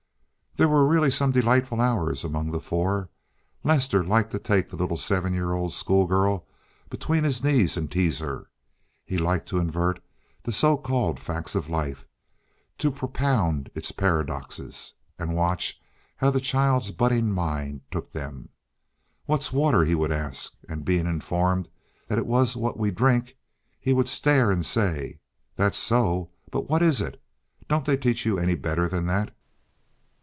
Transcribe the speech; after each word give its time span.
There 0.57 0.67
were 0.67 0.85
really 0.85 1.09
some 1.09 1.31
delightful 1.31 1.79
hours 1.79 2.25
among 2.25 2.51
the 2.51 2.59
four. 2.59 3.07
Lester 3.63 4.03
liked 4.03 4.31
to 4.31 4.37
take 4.37 4.67
the 4.67 4.75
little 4.75 4.97
seven 4.97 5.33
year 5.33 5.53
old 5.53 5.71
school 5.71 6.05
girl 6.07 6.45
between 6.89 7.23
his 7.23 7.41
knees 7.41 7.77
and 7.77 7.89
tease 7.89 8.19
her. 8.19 8.49
He 9.05 9.17
liked 9.17 9.47
to 9.47 9.59
invert 9.59 10.03
the 10.43 10.51
so 10.51 10.75
called 10.75 11.21
facts 11.21 11.55
of 11.55 11.69
life, 11.69 12.05
to 12.79 12.91
propound 12.91 13.71
its 13.75 13.93
paradoxes, 13.93 14.93
and 15.17 15.33
watch 15.35 15.79
how 16.17 16.29
the 16.31 16.41
child's 16.41 16.91
budding 16.91 17.31
mind 17.31 17.79
took 17.89 18.11
them. 18.11 18.49
"What's 19.27 19.53
water?" 19.53 19.85
he 19.85 19.95
would 19.95 20.11
ask; 20.11 20.53
and 20.67 20.83
being 20.83 21.07
informed 21.07 21.69
that 22.09 22.17
it 22.17 22.25
was 22.25 22.57
"what 22.57 22.77
we 22.77 22.91
drink," 22.91 23.37
he 23.79 23.93
would 23.93 24.09
stare 24.09 24.51
and 24.51 24.65
say, 24.65 25.21
"That's 25.55 25.77
so, 25.77 26.29
but 26.51 26.67
what 26.69 26.83
is 26.83 26.99
it? 26.99 27.21
Don't 27.69 27.85
they 27.85 27.95
teach 27.95 28.25
you 28.25 28.37
any 28.37 28.55
better 28.55 28.89
than 28.89 29.05
that?" 29.05 29.33